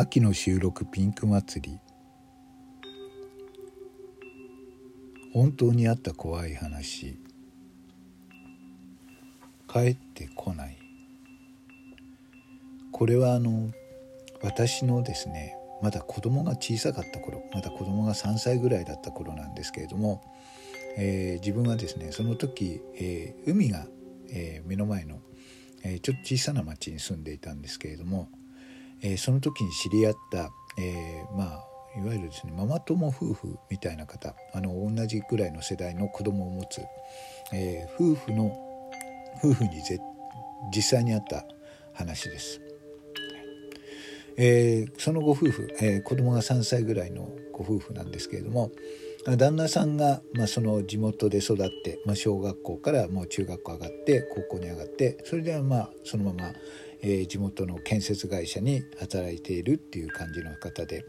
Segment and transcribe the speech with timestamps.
[0.00, 1.78] 秋の収録ピンク祭り。
[5.34, 7.18] 本当にあった怖い話。
[9.70, 10.78] 帰ってこない。
[12.92, 13.72] これはあの
[14.40, 20.22] 私のですねまだ子供が小さかった頃まだ子供が3歳ぐらいだった頃なんですけれども、
[20.96, 23.84] えー、自分はですねその時、えー、海が、
[24.30, 25.18] えー、目の前の、
[25.84, 28.30] えちょっと小さな町に住んでいたんですけれども、
[29.02, 36.82] えその時に知り合った、えまあいわゆるですねママ友夫婦みたいな方あの同じぐらいの世代の子供を持つ、
[37.52, 38.46] え夫婦の
[39.42, 39.70] 夫婦に
[40.74, 41.44] 実際にあった
[41.94, 42.60] 話です。
[44.36, 48.70] えー、そのご夫婦、えー、子供が3歳ぐらいのご夫婦なんですけれども
[49.36, 56.52] 旦那さんが、まあ、その地元で育って、まあ、小学校からもう中学校上がって高校に上がってそれではまあそのまま、
[57.02, 61.04] え、地元の建設会社に働いているっていう感じの方で。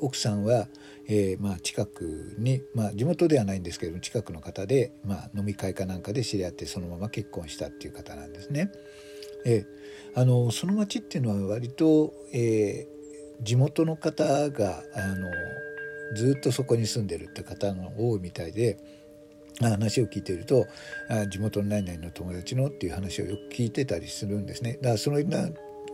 [0.00, 0.68] 奥さんは、
[1.08, 8.70] えー、まあ、近くに、まあ、地元ではないんですけど近くの方で、まあ、飲み会かなんかで知り合ってそのまま結婚したっていう方なんですね。
[9.44, 9.64] え
[10.14, 15.30] あのその町っていうのは割と、えー、地元の方があの
[16.14, 18.78] ずっとそこに住んでるって方が多いみたいで
[19.60, 20.66] 話を聞いていると
[21.30, 24.74] 地元の何々の友達のっていう話をよく聞いてたりするんですね。
[24.74, 25.22] だからその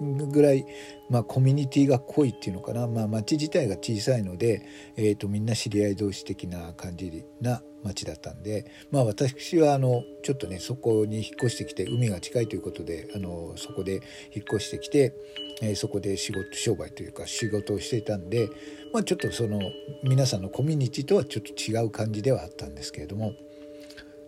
[0.00, 0.66] ぐらい、
[1.08, 13.94] まあ、コミュニティが濃いっていうのかな、まあ、町自体が小さいので、えーと、みんな知り合い同士的な感じな町だったんで、まあ、私はあのちょっとねそこに引っ越してきて海が近いということであのそこで
[14.34, 15.14] 引っ越してきて、
[15.60, 18.48] えー、そこで仕事商売というか仕事をしていたんで、
[18.92, 19.60] まあ、ちょっとその
[20.04, 23.32] 皆さんのコミュニティとはちょっと違う感じではあったんですけれども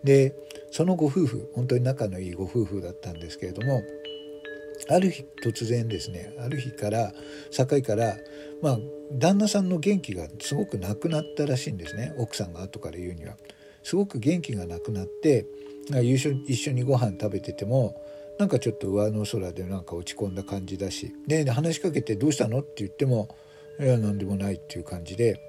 [0.05, 0.33] で
[0.71, 3.81] そのご夫婦本当に仲のいいご夫婦だったんですけれども
[4.89, 7.11] ある日突然ですねある日から
[7.51, 8.17] 境から
[8.61, 8.79] まあ
[9.11, 13.35] 旦那さんの元気がすごくなくなったらしいんですね奥さんが後から言うには。
[13.85, 15.45] すごく元気がなくなって
[16.07, 16.17] 一
[16.55, 18.01] 緒にご飯食べてても
[18.39, 23.29] なんかちょっと上の空でなんか落ち込んだ感じだしで話しかけて「どうしたの?」って言っても
[23.79, 25.39] 「いや何でもない」っていう感じで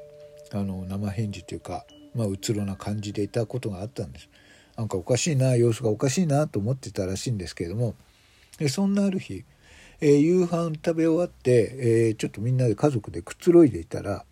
[0.52, 4.28] あの生返事というか、まあ、うつろな感じでいたことがあったんです。
[4.76, 7.94] なんかおかしいな様子がおかしいなと思ってたらしいんですけれども。
[8.59, 9.44] でそんなある日、
[10.00, 14.25] えー、夕飯食べ終わって、えー、ちょっとみんなで家族でくつろいでいたら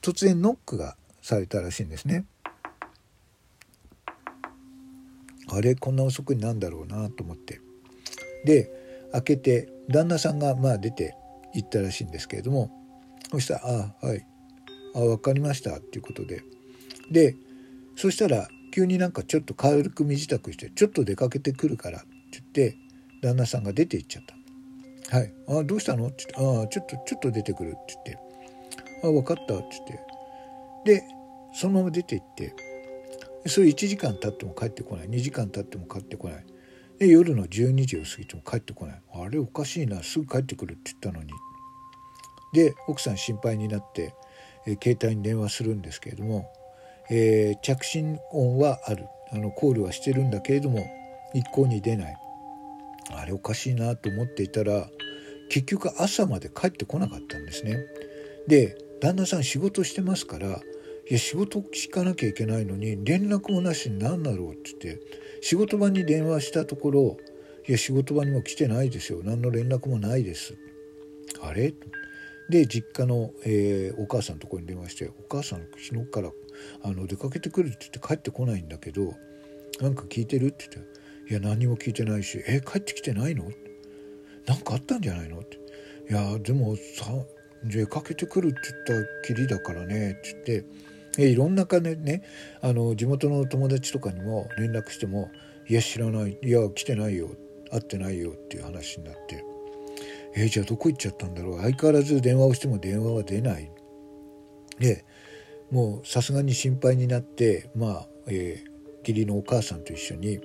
[0.00, 2.24] 突然ノックがされたらしいんですね。
[5.50, 7.60] あれこんな遅くになんだろうなと思って。
[8.44, 8.70] で
[9.12, 11.14] 開けて旦那さんがまあ出て
[11.54, 12.70] 行ったらしいんですけれども。
[13.30, 14.26] そしたら「あはい。
[14.94, 16.42] あ分かりました」っていうことで。
[17.10, 17.36] で
[17.96, 22.06] そしたら急になんかちょっと軽く身支度して「ちょっと出かけてくるから」って
[22.54, 22.76] 言って
[23.22, 24.24] 旦那さんが出て行っちゃっ
[25.10, 25.16] た。
[25.16, 25.34] はい。
[25.48, 26.06] あどうしたの？
[26.06, 28.18] って言って、ああ、ちょっと、ちょっと出てくるって言って、
[29.02, 31.00] あ分かったって言って。
[31.00, 31.02] で、
[31.54, 32.54] そのまま出て行って、
[33.46, 35.08] それ1時間経っても帰ってこない。
[35.08, 36.46] 2時間経っても帰ってこない。
[36.98, 39.02] で、夜の12時を過ぎても帰ってこない。
[39.12, 41.32] あれおかしいな、すぐ帰ってくるって言ったのに。
[42.52, 44.14] で、奥さん心配になって、
[44.66, 46.52] え、携帯に電話するんですけれども、
[47.10, 49.06] えー、着信音はある。
[49.30, 50.86] あの、コールはしてるんだけれども、
[51.34, 52.16] 一向に出ない。
[53.10, 54.88] あれおかしいなと思っていたら
[55.48, 57.78] 結局朝まで帰ってこなかったんですね。
[58.46, 65.02] で旦那さん仕事してますからいや仕事聞かなきゃいけないのに連絡もなしに何だろうって言って
[65.40, 67.16] 仕事場に電話したところ
[67.66, 70.54] いや仕事場にも来てないですよ何の連絡もないです
[71.40, 71.74] あれ？
[72.50, 76.32] で実家の、えー、お母さんのところに電話して「お母さん昨日から
[76.82, 79.14] あの出かけてくる」って言って帰ってこないんだけど
[79.80, 80.98] なんか聞いてるって言って
[81.30, 83.50] いや何も聞いてないし「え帰ってきてないの?」
[84.46, 85.56] 何かあったんじゃないの?」って
[86.10, 87.12] 「いやでもさ
[87.64, 90.68] 出かけてくるって言ったきりだからね」って言って
[91.18, 92.22] えいろんな金ね
[92.60, 95.30] あの地元の友達とかにも連絡しても
[95.68, 97.30] 「いや知らないいや来てないよ
[97.70, 99.44] 会ってないよ」っていう話になって
[100.36, 101.60] 「えじゃあどこ行っちゃったんだろう？
[101.60, 103.70] 相変わらず電話をしても電話は出ない」
[104.78, 105.04] で
[105.70, 110.40] もうさすがに心配になってまあ、えー、義理のお母さんと一緒に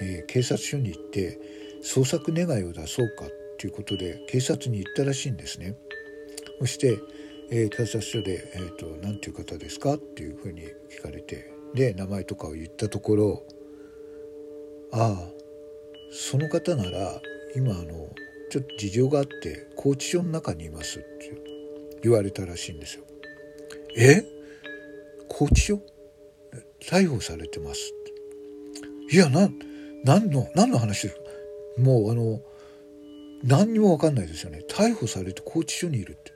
[0.00, 1.40] えー、警察署に行って
[1.82, 3.28] 捜索願いを出そうかっ
[3.58, 5.76] ていうことで警察に行ったらしいんですね。
[6.60, 6.98] そして、
[7.50, 13.46] えー、警察署で「えーと、何ていう方ですか?」っていうふうに聞かれてで名前とかを言ったところ
[14.92, 15.32] 「ああ
[16.10, 17.20] その方なら
[17.54, 18.08] 今あの
[18.50, 21.32] ちょっと事情があって拘置所の中にいます」って
[22.02, 23.04] 言われたらしいんですよ。
[23.96, 24.37] え？
[25.38, 25.80] 拘置所
[26.80, 27.92] 逮捕されてます。
[29.08, 29.48] いやな
[30.02, 31.20] 何の何の話ですか
[31.80, 32.40] もうあの
[33.44, 34.64] 何にも分かんないですよね。
[34.68, 36.32] 逮捕されて拘置所にいるって。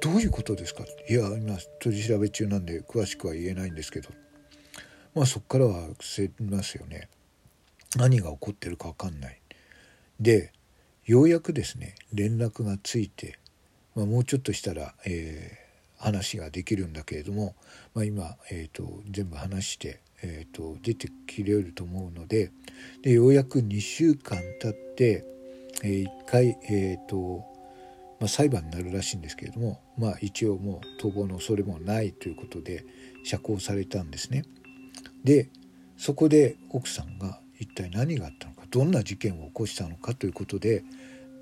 [0.00, 4.10] どういうことですか?」いや今取り調べ中なんで詳しくは言えないんですけど。
[5.14, 7.08] まあそこからは伏せますよね。
[7.96, 9.40] 何が起こってるか分かんない。
[10.20, 10.52] で
[11.06, 13.40] ようやくですね連絡がついて、
[13.96, 15.61] まあ、もうちょっとしたら、えー、
[16.02, 17.54] 話ができるんだけれども、
[17.94, 22.50] まあ、今、えーと、全部話して、えーと、出てきれると思うので
[23.02, 25.24] でようやく2週間経って、
[25.84, 27.44] えー、1回、えーと
[28.18, 32.84] まあ、裁判になるらしいんですけれども、まあ、一応もう逃亡の恐れもないということで
[33.24, 34.44] 釈放されたんですね。
[35.24, 35.50] で
[35.96, 40.82] そこで奥さんが一体何があったのかどんな事件を起こしたのかということで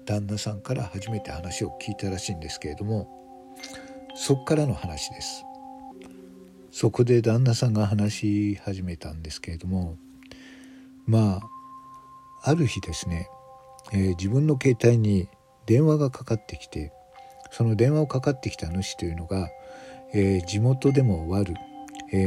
[0.05, 3.20] 旦那さんから初めて話を聞いたらしいんですけれども
[4.21, 5.45] そこからの話です。
[6.71, 9.97] そこで旦那さんが話し始めたんですけれども
[11.05, 11.41] ま
[12.43, 13.29] あある日ですね、
[13.93, 15.29] えー、自分の携帯に
[15.67, 16.93] 電話がかかってきて
[17.51, 19.49] その電話をかかってきた主というのが、
[20.15, 21.55] えー、地元でも悪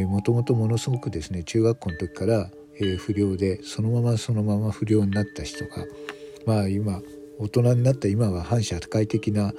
[0.08, 2.50] もともとものすごくですね中学校の時から
[2.80, 5.86] えー、不良でそのままそのまま不良になった人が
[6.46, 7.02] まあ今
[7.40, 9.54] 大人になった今は反社会的な、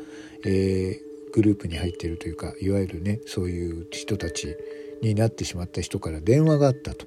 [0.45, 4.57] えー、グループに入っているというかいわゆるねそういう人たち
[5.03, 7.07] になってしまった人から電話があったと。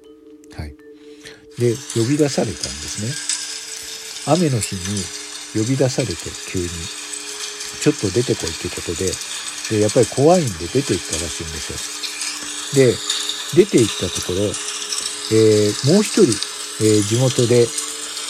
[0.54, 0.76] はい、
[1.58, 4.34] で呼び出されたんですね。
[4.34, 6.14] 雨の日に呼び出されて
[6.50, 6.68] 急に
[7.80, 9.10] ちょっと出てこいってことで
[9.70, 12.84] でやっぱり怖いんで出て行ったらしいんですよ。
[12.84, 14.52] で出て行ったところ
[15.30, 16.32] えー、もう一人、
[16.84, 17.66] えー、地元で、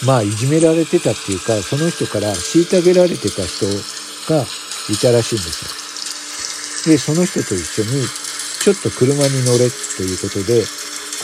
[0.05, 3.67] まあ、いじめられてたっていうか、その人から虐げられてた人
[4.33, 4.45] が
[4.91, 5.78] いたらしいんですよ。
[6.87, 8.07] で、その人と一緒に、
[8.61, 10.65] ちょっと車に乗れということで、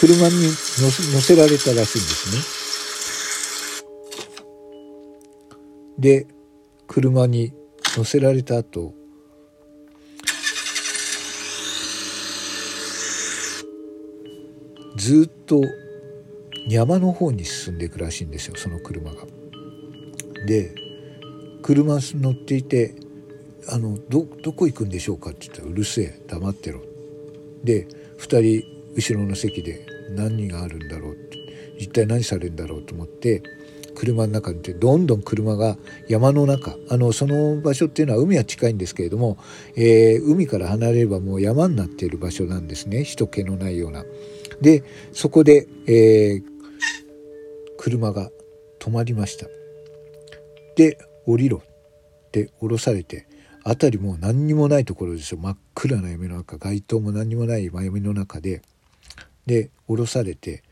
[0.01, 0.49] 車に
[0.81, 2.43] 乗せられたらしいんですね。
[5.99, 6.27] で、
[6.87, 7.53] 車に
[7.97, 8.95] 乗せられた後、
[14.97, 15.61] ずっと
[16.67, 19.27] 山の方に進んでいくらしいんですよその車が。
[20.47, 20.75] で
[21.63, 22.95] 車乗っていて
[23.69, 26.83] 「あのどどこ行くんでしょうか?」って言ったら「うるせえ黙ってろ」
[27.65, 27.87] で
[28.19, 28.65] 2人
[28.95, 31.39] 後ろの席で何があるんだろうって
[31.79, 33.43] 一体何されるんだろうと思って
[33.95, 35.79] 車の中にいてどんどん車が
[36.09, 39.39] 山の中あのその場所っていうのは海は近いんですけれども、
[39.77, 44.05] えー、海から離れればもう山になっている場所なんですね人気のないような。
[44.61, 46.43] でそこで、えー、
[47.79, 48.31] 車が
[48.79, 49.47] 止まりました
[50.77, 53.27] で降りろって降ろされて
[53.65, 56.59] 辺りもう何にもないところですよ真っ暗な闇の中。
[56.59, 58.63] 街灯も何にもない闇の中で。
[59.47, 60.63] で降ろされて。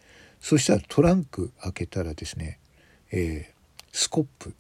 [0.40, 2.58] そしたらトランク開けたらですね、
[3.12, 4.54] えー、スコップ。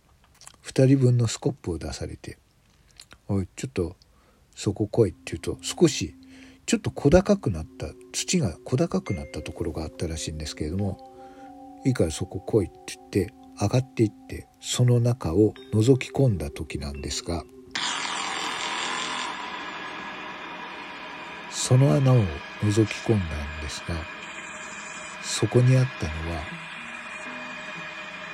[0.64, 2.38] 2人分のスコップを出されて
[3.26, 3.96] 「おいちょっと
[4.54, 6.14] そこ来い」って言うと少し
[6.66, 7.88] ちょっと小高くなった。
[8.12, 11.12] 土が小高くなったところがあったらしいんですけれども
[11.84, 17.44] いいからそこ来いって言って上がっていってその中を覗き込んだ時なんですが
[21.72, 22.24] その穴を覗
[22.84, 23.94] き込んだんですが
[25.22, 26.42] そこにあったのは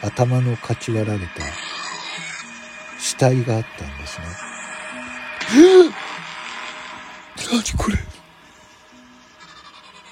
[0.03, 1.27] 頭のかち割られた
[2.99, 4.27] 死体があったんですね。
[7.53, 7.99] 何これ？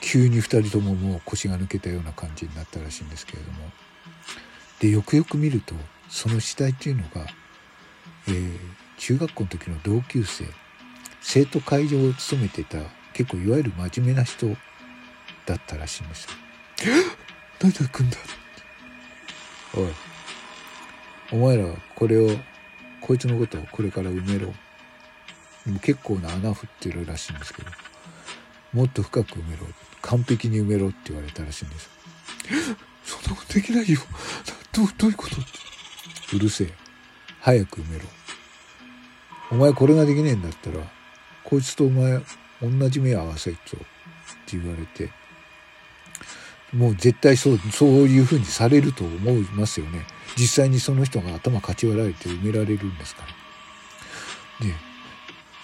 [0.01, 3.59] 急に2人とももう腰が抜けたような感じになったらしいんですけれども。
[4.79, 5.75] でよくよく見ると
[6.09, 7.27] その死体っていうのが、
[8.29, 8.59] えー、
[8.99, 10.45] 中学校の時の同級生
[11.21, 12.79] 生徒会場を務めてた
[13.17, 14.47] 結構いわゆる真面目な人
[15.47, 16.31] だったらしいんですよ。
[17.63, 18.19] 何で行くんだ
[19.75, 19.89] おい。
[21.33, 22.29] お前らこれを
[23.01, 24.53] こいつのことをこれから埋めろ。
[25.81, 27.71] 結構な穴振ってるらしいんですけど。
[28.75, 29.67] もっと深く埋めろ。
[30.03, 31.89] 完璧に埋めろって言われたらしいんです
[33.03, 33.99] そんなことできないよ。
[34.73, 36.37] どどういうこと？
[36.37, 36.73] うるせえ。
[37.41, 38.05] 早く埋めろ。
[39.53, 40.81] お前これができねえんだったら
[41.45, 42.21] こいつとお前
[42.63, 43.61] 同じ目を合わせとっ
[44.47, 45.11] て言われて
[46.73, 50.05] もう絶対そうそういうふうにされると思いますよね。
[50.37, 53.23] 実際にその人が頭かち割られて埋められるんですか
[54.61, 54.67] ら。
[54.67, 54.75] で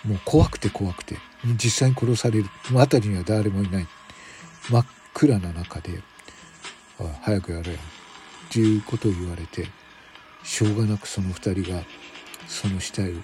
[0.04, 2.48] もう怖くて怖くて実際に殺される。
[2.70, 3.86] 辺りには誰もいない。
[4.70, 6.02] 真っ暗な中で
[7.22, 7.78] 「早くやれよ」
[8.48, 9.68] っていうことを言われて
[10.44, 11.82] しょうがなくその2人が
[12.46, 13.14] その死体を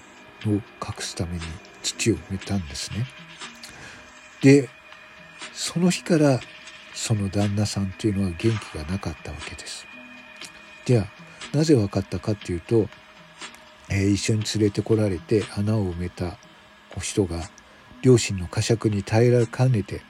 [0.47, 0.61] 隠
[0.99, 1.41] すために
[1.81, 3.07] 土を埋めたんですね。
[4.41, 4.69] で
[5.53, 6.39] その日から
[6.93, 9.87] その旦那さんっていうのは元気がなかったわけです。
[10.85, 11.07] では
[11.53, 12.87] なぜ分かったかっていうと、
[13.89, 16.37] えー、一緒に連れてこられて穴を埋めた
[17.01, 17.49] 人が
[18.01, 20.01] 両親の呵責に耐えられかねて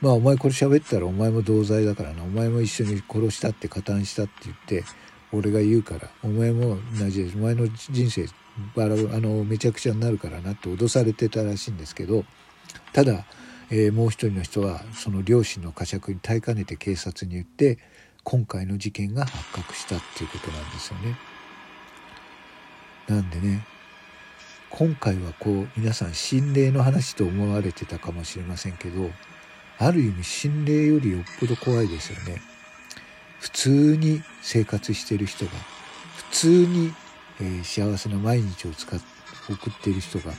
[0.00, 4.84] まあお前これ喋ったらお前も同罪だからなお前も一緒に殺したって加担したって言って
[5.32, 8.26] 俺が言うからお前も同じですお前の人生
[8.74, 12.24] バラあのめちゃくちゃになるからなって脅されてたらしいんですけど
[12.92, 13.24] ただ、
[13.70, 17.78] えー、もう一人の人はその両親の呵責に耐えかねて警察に言って
[18.22, 21.16] 今回の事件が発覚したっていうことなんですよね。
[23.08, 23.66] なんでね
[24.70, 29.10] 今回はこう皆さん心霊の話と思われてたかもしれませんけど
[29.78, 32.40] ある意味心霊よりよっぽど怖いですよね。
[33.40, 35.50] 普通に生活してる人が
[36.16, 36.94] 普通に、
[37.40, 39.00] えー、幸せな毎日を使っ
[39.52, 40.32] 送っている人が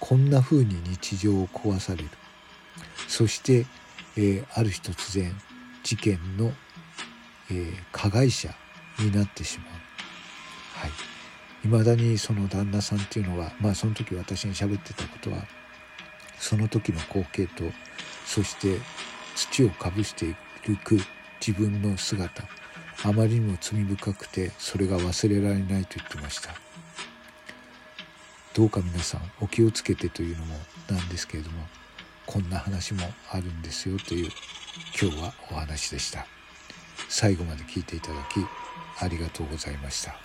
[0.00, 2.08] こんな風に日常を壊される
[3.08, 3.66] そして、
[4.16, 5.32] えー、ある日突然
[5.82, 6.52] 事件の、
[7.50, 8.54] えー、加害者
[8.98, 9.68] になってしまう。
[10.80, 11.16] はい
[11.62, 15.38] 未だにその旦那さんっていうのはまあその時私に喋ってたことは
[16.38, 17.64] その時の光景と
[18.24, 18.78] そして
[19.34, 20.26] 土をかぶして
[20.70, 20.98] いく
[21.44, 22.44] 自分の姿
[23.04, 26.50] あまりにも罪深くてそれが忘れられないと言ってました
[28.54, 30.54] どうか皆さんお気をつけてというのも
[30.88, 31.66] なんですけれども
[32.26, 34.30] こんな話もあるんですよという
[35.00, 36.26] 今日はお話でした
[37.08, 38.40] 最後まで聞いていただき
[39.02, 40.16] ありがとうございました。